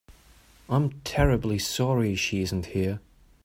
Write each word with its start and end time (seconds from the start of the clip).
I'm 0.67 0.99
terribly 1.01 1.59
sorry 1.59 2.15
she 2.15 2.41
isn't 2.41 2.65
here. 2.65 3.01